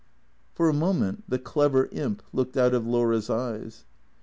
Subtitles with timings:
[0.55, 3.85] For a moment the clever imp looked out of Laura's eyes.